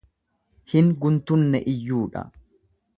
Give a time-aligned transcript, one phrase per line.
[0.71, 2.29] Hin guntunne iyyuu dha.